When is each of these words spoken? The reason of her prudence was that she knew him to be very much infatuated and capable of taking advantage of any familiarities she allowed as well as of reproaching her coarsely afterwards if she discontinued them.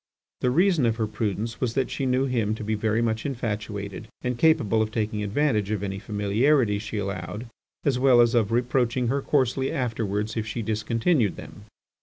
The 0.39 0.49
reason 0.49 0.87
of 0.87 0.95
her 0.95 1.05
prudence 1.05 1.61
was 1.61 1.75
that 1.75 1.91
she 1.91 2.07
knew 2.07 2.25
him 2.25 2.55
to 2.55 2.63
be 2.63 2.73
very 2.73 3.03
much 3.03 3.23
infatuated 3.23 4.07
and 4.23 4.35
capable 4.35 4.81
of 4.81 4.89
taking 4.89 5.21
advantage 5.21 5.69
of 5.69 5.83
any 5.83 5.99
familiarities 5.99 6.81
she 6.81 6.97
allowed 6.97 7.45
as 7.83 7.99
well 7.99 8.19
as 8.19 8.33
of 8.33 8.51
reproaching 8.51 9.09
her 9.09 9.21
coarsely 9.21 9.71
afterwards 9.71 10.35
if 10.35 10.47
she 10.47 10.63
discontinued 10.63 11.35
them. 11.35 11.65